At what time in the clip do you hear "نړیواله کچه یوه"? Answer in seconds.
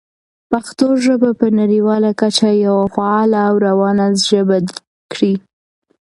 1.59-2.85